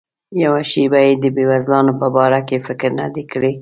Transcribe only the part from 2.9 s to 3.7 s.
نه دی کړی.